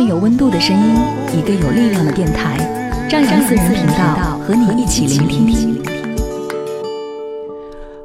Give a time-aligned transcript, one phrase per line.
[0.00, 0.94] 份有温度的声音，
[1.38, 2.56] 一个有力量的电台，
[3.06, 5.78] 张扬私人频道和你一起聆听。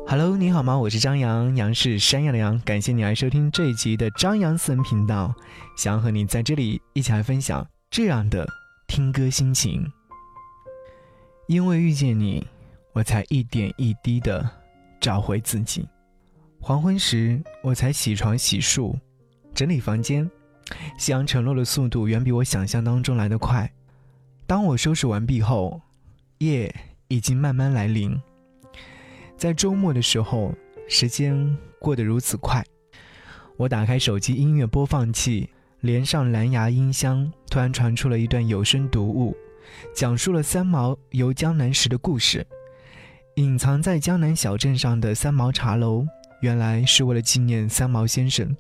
[0.05, 0.77] Hello，你好吗？
[0.77, 5.34] 我是张扬，杨是山羊的羊，感谢你来收听这一集的张扬私人频道，
[5.77, 8.46] 想要和你在这里一起来分享这样的
[8.90, 9.90] 听歌心情。
[11.48, 12.46] 因为遇见你，
[12.91, 14.46] 我才一点一滴的
[14.99, 15.88] 找回自己。
[16.59, 18.93] 黄昏时，我才起床洗漱，
[19.54, 20.30] 整理房间。
[20.98, 23.71] 夕阳沉落的速度远比我想象当中来得快。
[24.48, 25.82] 当我收拾完毕后，
[26.40, 26.74] 夜
[27.07, 28.20] 已经慢慢来临。
[29.38, 30.54] 在周末的时候，
[30.88, 32.63] 时间过得如此快。
[33.57, 35.49] 我打开手机音乐播放器，
[35.82, 39.35] 连上蓝牙音箱，突然传出了一段有声读物，
[39.94, 42.46] 讲述了三毛游江南时的故事。
[43.35, 46.05] 隐藏在江南小镇上的三毛茶楼，
[46.41, 48.55] 原来是为了纪念三毛先生。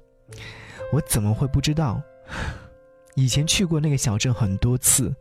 [0.93, 2.01] 我怎么会不知道？
[3.15, 5.13] 以前去过那个小镇很多次，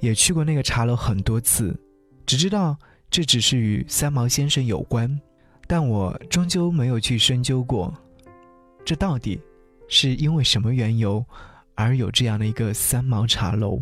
[0.00, 1.78] 也去过那个茶楼很多次，
[2.26, 2.76] 只知道
[3.10, 5.20] 这只是与三毛先生有关，
[5.66, 7.92] 但我终究没有去深究过，
[8.84, 9.40] 这到底
[9.88, 11.24] 是因为什么缘由
[11.74, 13.80] 而有这样的一个三毛茶楼？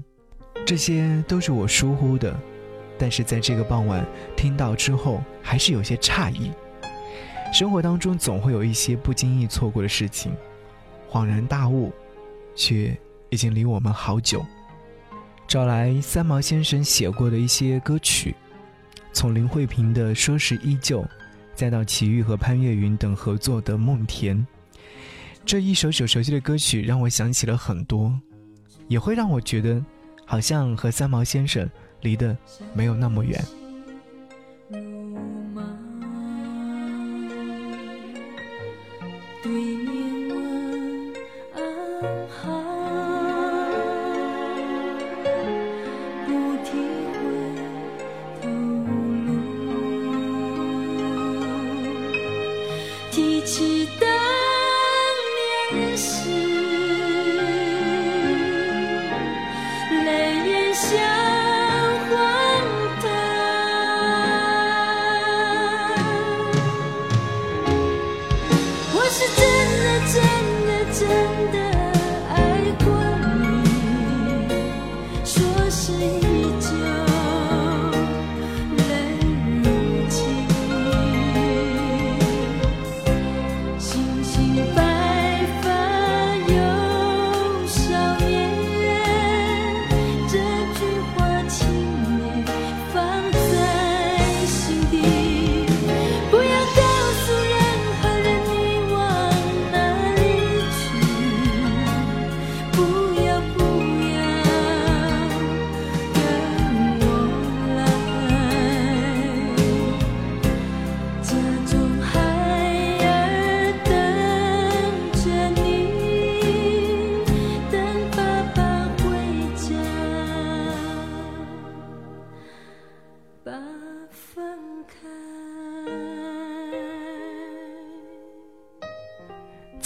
[0.67, 2.39] 这些都是我疏忽的，
[2.99, 6.53] 但是在这个傍晚听到之后，还是有些诧异。
[7.53, 10.33] 生活当中总会有一些不经意错过的事情。
[11.11, 11.93] 恍然大悟，
[12.55, 12.97] 却
[13.31, 14.47] 已经离我们好久。
[15.49, 18.37] 找来三毛先生写过的一些歌曲，
[19.13, 21.03] 从林慧萍的《说是依旧》，
[21.53, 24.39] 再到齐豫和潘越云等合作的《梦田》，
[25.45, 28.17] 这一首首熟悉的歌曲让我想起了很多，
[28.87, 29.85] 也会让我觉得，
[30.25, 31.69] 好像和三毛先生
[32.03, 32.37] 离得
[32.73, 33.45] 没有那么远。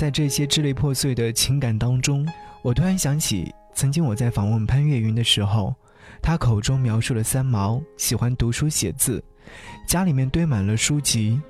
[0.05, 2.29] 在这些支离破碎的情感当中，
[2.61, 5.75] 我突然想起，曾经我在访问潘越云的时候，
[6.21, 9.25] 他口中描述了三毛喜欢读书写字，
[9.89, 11.41] 家里面堆满了书籍。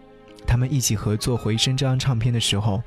[0.46, 2.80] 他们一起合作《回声》这张唱片的时候，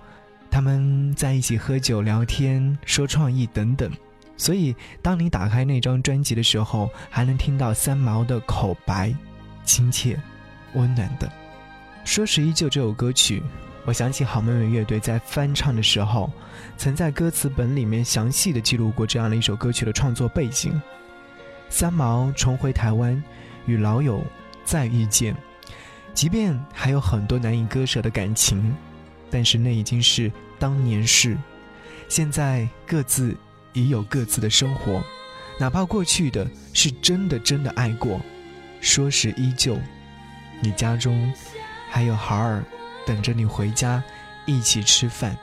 [0.49, 3.91] 他们在一起喝酒聊天，说创意等等。
[4.37, 9.13] 所以，当你打开那张专辑的时候，还能听到三毛的口白，
[9.65, 10.17] 亲切、
[10.75, 11.29] 温暖的。
[12.05, 13.43] 说是依旧这首歌曲。
[13.87, 16.29] 我想起好妹妹乐队在翻唱的时候，
[16.75, 20.79] 曾在歌词本里面详细的记录过这样的一首歌曲的创作背景。
[21.69, 23.23] 三毛重回台湾，
[23.65, 24.21] 与老友
[24.65, 25.33] 再遇见，
[26.13, 28.75] 即便还有很多难以割舍的感情，
[29.31, 30.29] 但是那已经是
[30.59, 31.37] 当年事。
[32.09, 33.37] 现在各自
[33.71, 35.01] 已有各自的生活，
[35.57, 38.19] 哪怕过去的是真的真的爱过，
[38.81, 39.79] 说是依旧。
[40.61, 41.33] 你家中
[41.89, 42.61] 还有孩儿。
[43.07, 44.03] 等着你回家，
[44.45, 45.33] 一起吃饭。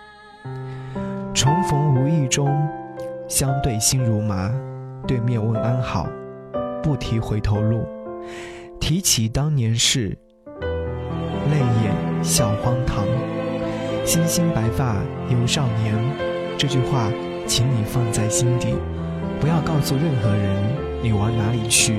[1.32, 2.54] 重逢无意中，
[3.26, 4.52] 相对心如麻，
[5.08, 6.06] 对面问安好，
[6.82, 7.88] 不提回头路。
[8.78, 10.14] 提起当年事，
[10.60, 13.02] 泪眼笑荒唐。
[14.04, 14.96] 星星白发
[15.30, 15.96] 犹少年，
[16.58, 17.10] 这句话，
[17.46, 18.74] 请你放在心底，
[19.40, 20.62] 不要告诉任何人
[21.02, 21.96] 你往哪里去。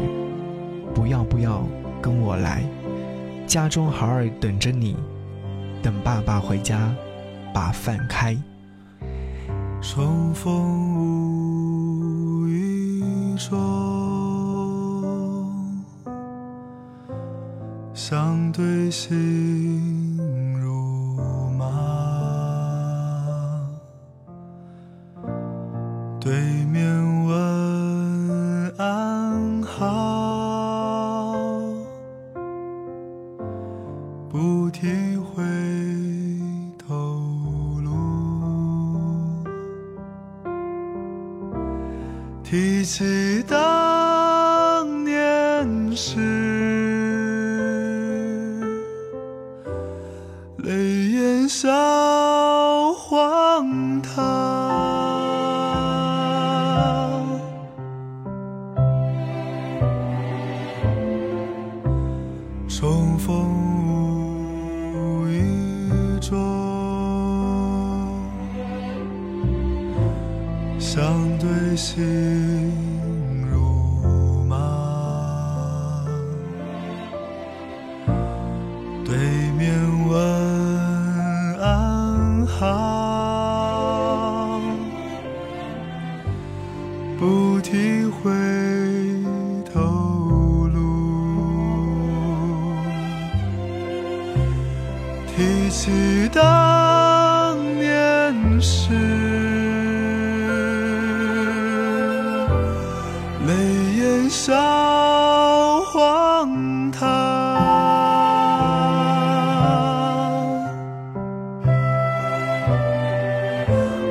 [0.94, 1.68] 不要不要
[2.00, 2.64] 跟我来，
[3.48, 4.96] 家中孩儿等着你，
[5.86, 6.92] 等爸爸回家，
[7.54, 8.36] 把饭开。
[9.84, 10.52] 重逢
[12.02, 13.56] 无意中，
[17.94, 20.18] 相对心
[20.60, 21.68] 如麻。
[26.20, 26.34] 对
[26.66, 27.05] 面
[42.56, 46.35] 提起当年事，
[87.66, 88.32] 不提回
[89.74, 90.78] 头路。
[95.36, 98.94] 提起当年事，
[103.48, 103.54] 泪
[103.98, 104.54] 眼笑
[105.92, 107.02] 荒唐。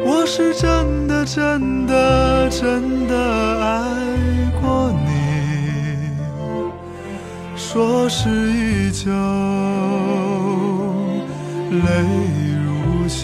[0.07, 3.04] 我是真的真的真
[8.25, 9.11] 是依旧，
[11.71, 11.87] 泪
[12.65, 12.65] 如
[13.07, 13.21] 倾。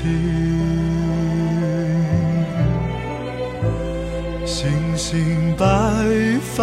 [4.44, 4.60] 星
[4.94, 5.64] 星白
[6.54, 6.60] 发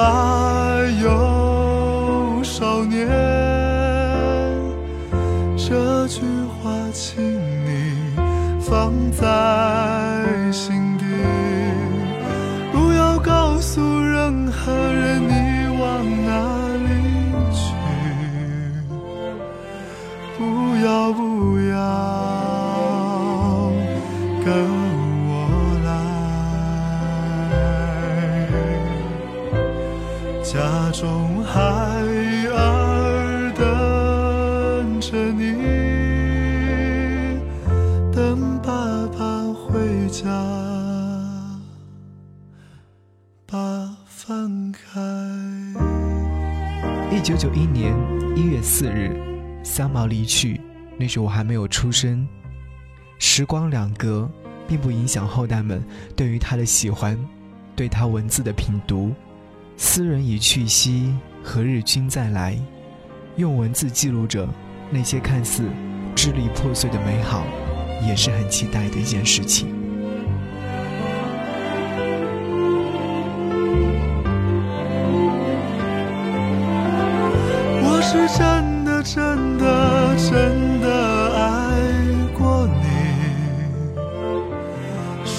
[40.08, 40.30] 家，
[43.46, 45.00] 把饭开。
[47.12, 47.96] 一九九一年
[48.36, 49.16] 一月四日，
[49.64, 50.62] 三毛离去，
[50.98, 52.28] 那时我还没有出生。
[53.20, 54.30] 时光两隔，
[54.68, 55.84] 并不影响后代们
[56.16, 57.18] 对于他的喜欢，
[57.76, 59.14] 对他文字的品读。
[59.78, 62.58] 斯人已去兮，何日君再来？
[63.36, 64.48] 用文字记录着
[64.90, 65.64] 那些看似
[66.16, 67.44] 支离破碎的美好，
[68.08, 69.87] 也是很期待的一件事情。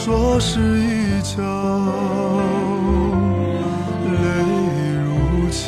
[0.09, 1.43] 说是依旧，
[4.11, 4.17] 泪
[5.05, 5.61] 如倾。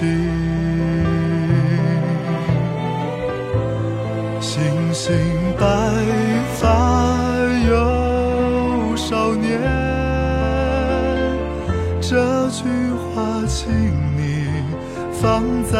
[4.41, 4.63] 星
[4.95, 5.15] 星
[5.59, 5.67] 白
[6.55, 6.65] 发
[7.69, 9.61] 有少年，
[12.01, 12.65] 这句
[13.13, 13.69] 话请
[14.17, 14.65] 你
[15.21, 15.77] 放在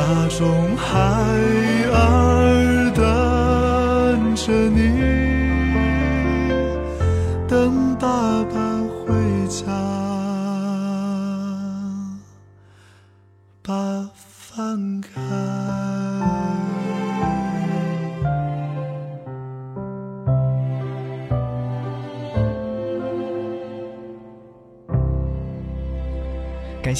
[0.00, 0.98] 家中孩
[1.92, 4.80] 儿等着你。
[7.46, 9.12] 等爸爸回
[9.46, 9.66] 家，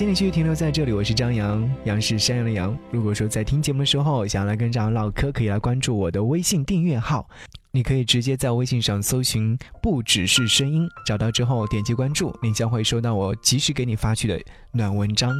[0.00, 2.74] 感谢你继续停留在这里，我是张扬，杨是山羊的羊。
[2.90, 7.28] 如果说在听节目的时候想要来跟张扬唠嗑，可以来关注我的微信订阅号，
[7.70, 14.40] 你可以直接在微信上搜寻“不只是声音”，找到之后点击关注，你将会收到我及时给你发去的
[14.72, 15.34] 暖文章。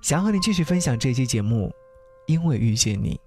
[0.00, 1.70] 想和你继续分享这期节目，
[2.26, 3.20] 因为遇见你，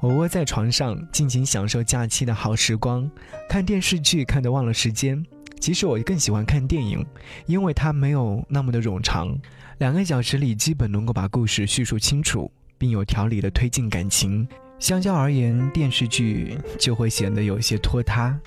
[0.00, 3.08] 我窝在床上尽情享受假期的好时光，
[3.48, 5.24] 看电视剧看得忘了时间。
[5.60, 7.04] 其实我更喜欢看电影，
[7.46, 9.36] 因为它没有那么的冗长，
[9.78, 14.46] 两个小时里基本能够把故事叙述清楚，并有条理的推进感情。
[14.78, 18.38] 相较而言，电视剧就会显得有些拖沓。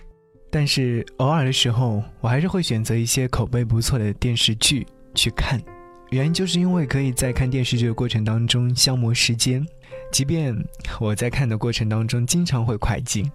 [0.51, 5.61] 但是偶尔的时候，我还是会选择一些口碑不错的电视剧去看，
[6.11, 9.65] 原因就是因为可以在看电视剧的过程当中消磨时间，
[10.11, 10.55] 即便
[10.99, 13.29] 我在看的过程当中经常会快进。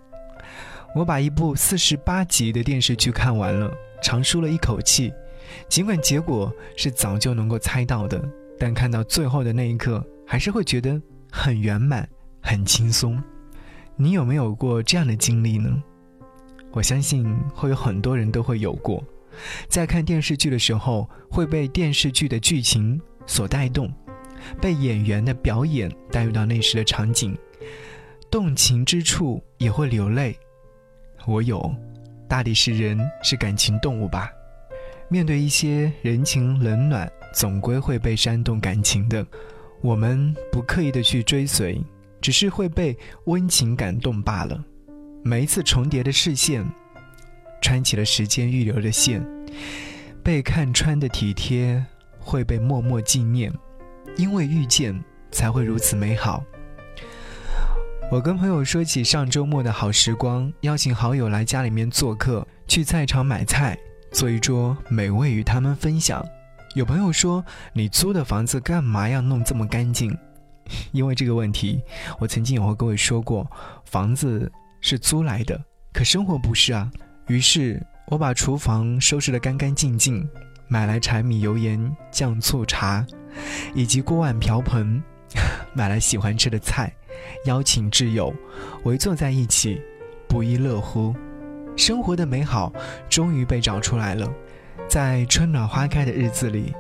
[0.95, 3.69] 我把一部四十八集的电视剧看完了，
[4.01, 5.13] 长舒了一口气。
[5.69, 8.23] 尽管结果是早就能够猜到的，
[8.59, 11.01] 但看到最后的那一刻，还是会觉得
[11.33, 12.09] 很圆满、
[12.41, 13.21] 很轻松。
[13.97, 15.83] 你有没有过这样的经历呢？
[16.71, 19.03] 我相信会有很多人都会有过，
[19.69, 23.93] 在看电视剧的时候，会被电视剧的剧情所带动，
[24.61, 27.37] 被演员的表演带入到那时的场景，
[28.31, 30.37] 动情之处也会流泪。
[31.27, 31.75] 我有，
[32.29, 34.31] 大抵是人是感情动物吧。
[35.09, 39.27] 面对一些人情冷暖，总归会被煽动感情的。
[39.81, 41.83] 我们不刻意的去追随，
[42.21, 44.63] 只是会被温情感动罢了。
[45.23, 46.65] 每一次重叠的视线，
[47.61, 49.23] 穿起了时间预留的线，
[50.23, 51.85] 被看穿的体贴
[52.19, 53.53] 会被默默纪念，
[54.17, 54.99] 因为遇见
[55.31, 56.43] 才会如此美好。
[58.15, 63.77] 我跟朋友说起上周末的好时光，邀请好友来家里面做客，去菜场买菜，
[64.13, 66.25] 做一桌美味与他们分享。
[66.77, 67.45] 有朋友说
[67.75, 70.17] ：“你租的房子干嘛要弄这么干净？”
[70.95, 71.83] 因为这个问题，
[72.21, 73.51] 我曾经有和各位说过，
[73.85, 74.49] 房子
[74.81, 75.61] 是租来的，
[75.93, 76.89] 可生活不是啊。
[77.27, 80.25] 于是我把厨房收拾得干干净净，
[80.69, 83.05] 买来柴米油盐酱醋茶，
[83.75, 85.03] 以及锅碗瓢盆，
[85.75, 86.95] 买来喜欢吃的菜。
[87.45, 88.33] 邀请挚友
[88.85, 89.81] 围坐在一起，
[90.29, 91.15] 不亦乐乎。
[91.77, 92.73] 生活的美好
[93.09, 94.33] 终于被找出来了，
[94.89, 96.73] 在春暖花开的日子里，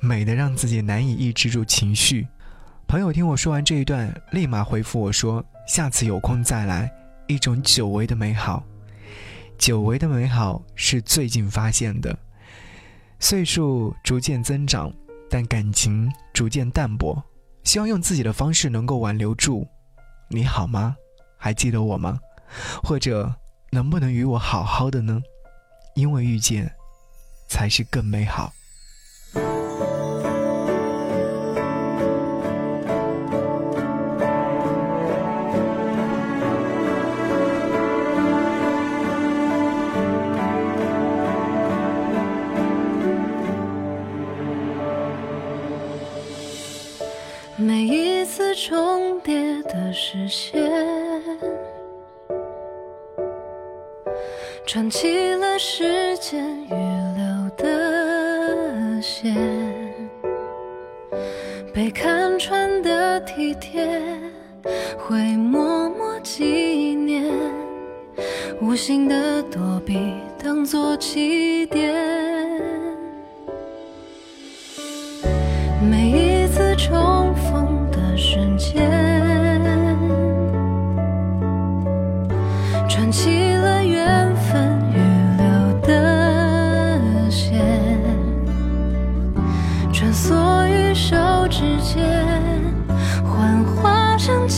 [0.00, 2.26] 美得让自己难以抑制住情绪。
[2.86, 6.90] 朋友听我说完这一段，立马回复我说：“下次有空再来。”
[7.28, 8.62] 一种久违的美好，
[9.58, 12.16] 久违的美好是最近发现的。
[13.18, 14.92] 岁数逐渐增长，
[15.28, 17.20] 但感情逐渐淡薄。
[17.66, 19.66] 希望用自己的方式能够挽留住，
[20.28, 20.96] 你好吗？
[21.36, 22.16] 还记得我吗？
[22.80, 23.34] 或者
[23.72, 25.20] 能不能与我好好的呢？
[25.96, 26.72] 因为遇见，
[27.48, 28.52] 才是更美好。
[47.58, 50.62] 每一次重叠的视线，
[54.66, 59.34] 串起了时间预留的线，
[61.72, 63.88] 被看穿的体贴，
[64.98, 66.44] 会默默纪
[66.94, 67.32] 念，
[68.60, 71.94] 无心的躲避，当作起点，
[93.24, 94.48] 幻化成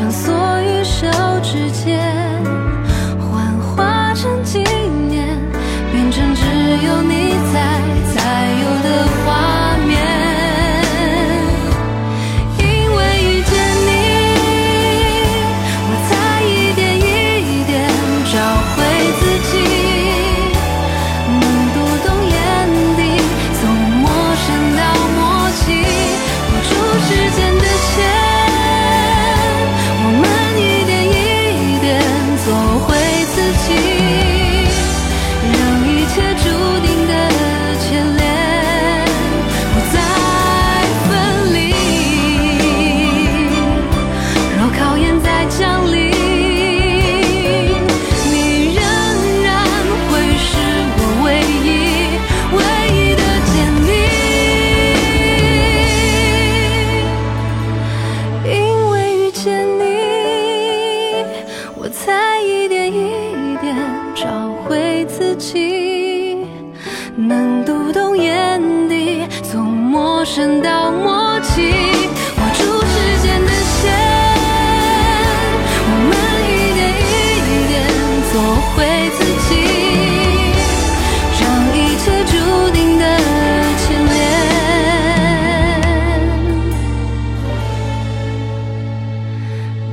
[0.00, 1.06] 穿梭于手
[1.42, 2.19] 指间。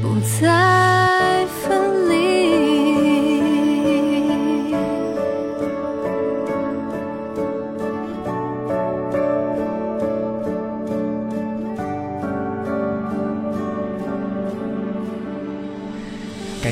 [0.07, 1.86] 不再分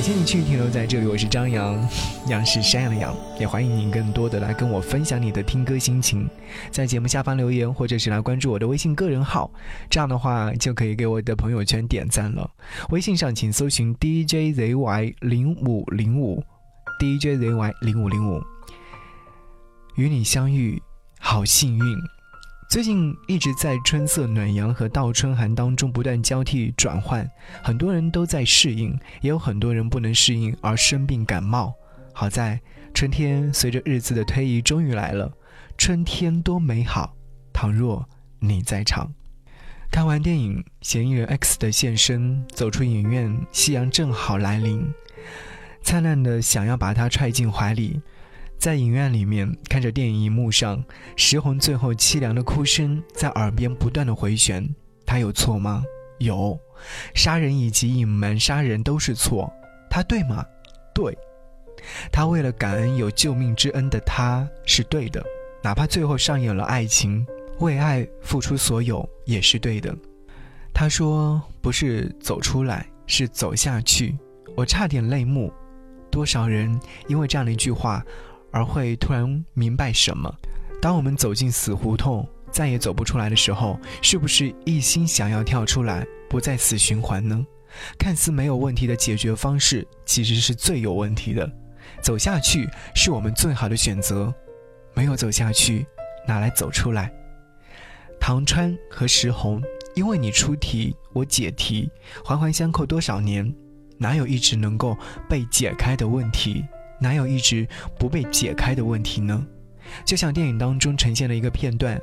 [0.06, 1.76] 请你去停留在这里，我是张扬，
[2.30, 6.30] 杨是山羊的羊，也欢迎您更多的来跟我分享你的听歌心情，
[6.70, 9.50] 在节目下方留言，或者是来关注我的微信个人号，
[9.90, 12.48] 这样的话就可以给我的朋友圈点赞了。
[12.92, 16.44] 微信上请搜寻 DJZY 零五零五
[17.00, 18.40] ，DJZY 零五零五，
[19.96, 20.80] 与你相遇，
[21.20, 22.15] 好幸运。
[22.76, 27.26] 最近一直在春色暖阳和倒春寒当中不断交替转换，
[27.64, 31.74] 很多人都在适应，也有很多人不能适应而生病感冒。
[32.12, 32.60] 好在
[32.94, 35.32] 春天随着日子的推移终于来了，
[35.78, 37.16] 春天多美好！
[37.54, 38.06] 倘若
[38.40, 39.10] 你在场，
[39.90, 44.86] 看完电影《嫌疑人 X 的现身》，走出影院，夕阳正好来临，
[45.82, 48.02] 灿烂的想要把他揣进怀里。
[48.58, 50.84] 在影院里面看着电影荧幕上
[51.16, 54.68] 石红最后凄凉的哭声在耳边不断的回旋，
[55.06, 55.84] 他有错吗？
[56.18, 56.58] 有，
[57.14, 59.52] 杀人以及隐瞒杀人都是错，
[59.90, 60.44] 他对吗？
[60.96, 61.16] 对，
[62.12, 65.24] 他为了感恩有救命之恩的他是对的，
[65.62, 67.24] 哪怕最后上演了爱情，
[67.60, 69.96] 为爱付出所有也是对的。
[70.74, 74.18] 他说不是走出来，是走下去，
[74.56, 75.54] 我差点泪目，
[76.10, 78.04] 多少人因为这样的一句话。
[78.56, 80.34] 而会突然明白什么？
[80.82, 87.46] 当我们走进死胡同，再也走不出来的时候，是不是一心想要跳出来，不再死循环呢？
[88.00, 91.52] 看似没有问题的解决方式，其实是最有问题的。
[92.02, 92.66] 走下去
[92.96, 94.34] 是我们最好的选择，
[94.94, 95.86] 没有走下去，
[96.26, 97.12] 哪来走出来？
[98.22, 99.62] 唐川和石红，
[99.96, 101.92] 因为你出题，我解题，
[102.24, 103.54] 环环相扣多少年，
[103.98, 106.64] 哪有一直能够被解开的问题？
[107.00, 107.68] 哪有一直
[108.00, 109.46] 不被解开的问题呢？
[110.06, 112.00] 就像电影当中呈现的一个片段，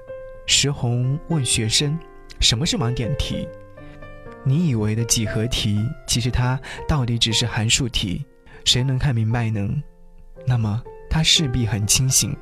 [0.46, 1.98] 石红问学生
[2.40, 3.48] ：“什么是盲点题？”
[4.44, 8.24] 你以为的几何题，其实它到底只是函数题，
[8.64, 9.68] 谁能看明白呢？
[10.46, 12.36] 那么他势必很清醒。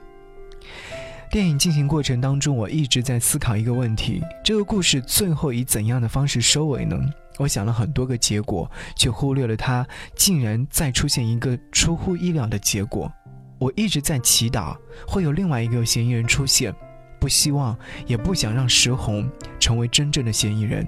[1.31, 6.97] 电影进行过程当中，我一直在思考一个问题：这个故事最后以怎样的方式收尾呢？
[7.38, 13.11] 我想了很多个结果，却忽略了他竟然再出现一个出乎意料的结果。
[13.59, 16.75] 我一直在祈祷会有另外一个嫌疑人出现，
[17.19, 20.87] 不希望也不想让石红成为真正的嫌疑人。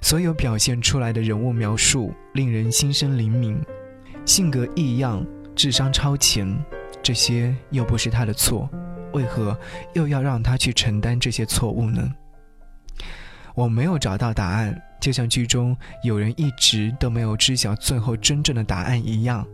[0.00, 3.58] 所有表现出来的人物描述令人心生怜悯，
[4.24, 5.24] 性格异样，
[5.56, 6.56] 智商超前，
[7.02, 8.68] 这些又不是他的错，
[9.12, 9.58] 为何
[9.94, 12.12] 又要让他去承担这些错误呢？
[13.54, 14.80] 我没有找到答案。
[15.00, 19.46] 就像剧中有人一直都没有知晓最后真正的答案一样，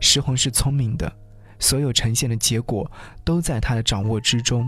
[0.00, 1.10] 石红是聪明的，
[1.58, 2.90] 所有呈现的结果
[3.24, 4.66] 都在他的掌握之中。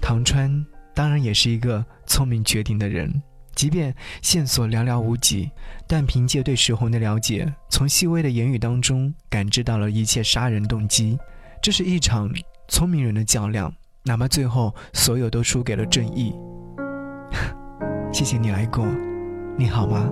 [0.00, 3.22] 唐川当然也是一个聪明绝顶的人，
[3.54, 5.50] 即便线索寥寥无几，
[5.86, 11.18] 但凭借对石红的了解，从细微的言语当中感知到了一切杀人动机。
[11.62, 12.30] 这是一场
[12.68, 16.34] 聪明人的较量，哪怕最后所有都输给了正义。
[18.12, 18.86] 谢谢你来过。
[19.56, 20.10] 你好吗？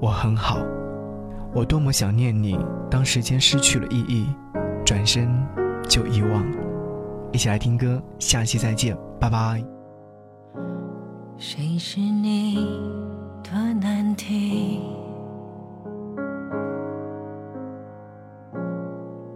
[0.00, 0.58] 我很好。
[1.54, 2.58] 我多么想念你。
[2.90, 4.26] 当时间失去了意义，
[4.84, 5.28] 转身
[5.88, 6.46] 就遗忘。
[7.32, 9.62] 一起来听歌，下期再见，拜拜。
[11.36, 12.56] 谁是你
[13.42, 14.80] 的难题？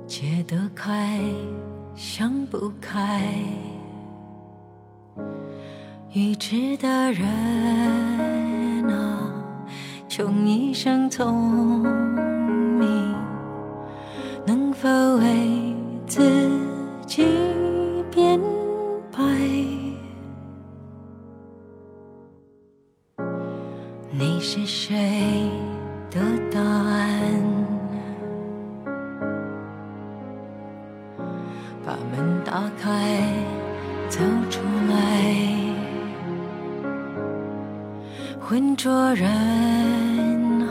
[0.07, 1.21] 解得开，
[1.95, 3.23] 想不开。
[6.13, 8.20] 已知的人。
[10.21, 11.81] 用一生聪
[12.79, 13.15] 明，
[14.45, 15.75] 能否为
[16.07, 16.50] 自己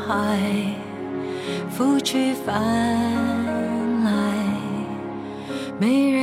[0.09, 0.39] 海，
[1.69, 2.55] 拂去烦
[4.03, 4.11] 来，
[5.79, 6.18] 没人